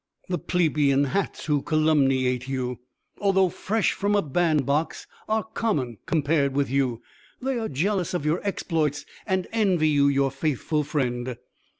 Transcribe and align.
The 0.29 0.39
plebeian 0.39 1.03
hats 1.03 1.45
who 1.45 1.61
calumniate 1.61 2.47
you, 2.47 2.79
although 3.19 3.49
fresh 3.49 3.91
from 3.91 4.15
a 4.15 4.23
band 4.23 4.65
box, 4.65 5.05
are 5.29 5.43
common 5.43 5.99
compared 6.07 6.55
with 6.55 6.71
you; 6.71 7.03
they 7.39 7.59
are 7.59 7.69
jealous 7.69 8.15
of 8.15 8.25
your 8.25 8.41
exploits 8.43 9.05
and 9.27 9.45
envy 9.51 9.89
you 9.89 10.07
your 10.07 10.31
faithful 10.31 10.83
friend." 10.83 11.37